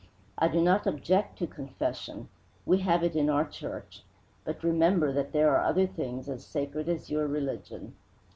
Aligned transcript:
I 0.35 0.47
do 0.47 0.59
not 0.59 0.87
object 0.87 1.37
to 1.37 1.45
confession 1.45 2.27
we 2.65 2.79
have 2.79 3.03
it 3.03 3.15
in 3.15 3.29
our 3.29 3.45
church; 3.45 4.01
but 4.43 4.63
remember 4.63 5.11
that 5.13 5.31
there 5.31 5.55
are 5.55 5.63
other 5.63 5.85
things 5.85 6.27
as 6.27 6.43
sacred 6.43 6.89
as 6.89 7.11
your 7.11 7.27
religion." 7.27 7.93